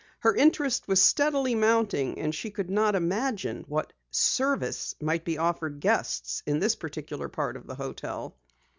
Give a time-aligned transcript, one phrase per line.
[0.21, 5.79] Her interest was steadily mounting and she could not imagine what "service" might be offered
[5.79, 8.35] guests in this particular part of the hotel.